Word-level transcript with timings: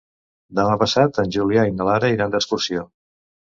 Demà 0.59 0.77
passat 0.83 1.19
en 1.25 1.35
Julià 1.37 1.67
i 1.73 1.77
na 1.77 1.89
Lara 1.91 2.11
iran 2.17 2.35
d'excursió. 2.39 2.89